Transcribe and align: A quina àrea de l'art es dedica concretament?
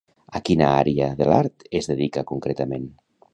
A 0.37 0.39
quina 0.47 0.69
àrea 0.77 1.09
de 1.19 1.27
l'art 1.31 1.67
es 1.81 1.91
dedica 1.93 2.25
concretament? 2.33 2.91